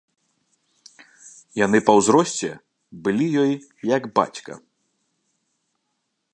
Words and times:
Яны 1.65 1.81
па 1.89 1.93
ўзросце 1.99 2.49
былі 3.09 3.27
ёй 3.45 3.53
як 3.97 4.03
бацька. 4.19 4.53